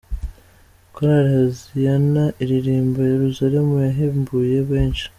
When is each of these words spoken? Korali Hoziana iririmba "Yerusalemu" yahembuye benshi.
Korali 0.93 1.29
Hoziana 1.41 2.23
iririmba 2.43 2.99
"Yerusalemu" 3.13 3.73
yahembuye 3.87 4.57
benshi. 4.69 5.05